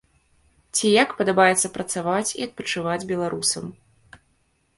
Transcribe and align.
Ці 0.77 0.87
як 1.03 1.09
падабаецца 1.19 1.71
працаваць 1.75 2.33
і 2.41 2.47
адпачываць 2.47 2.99
беларусам. 3.13 3.65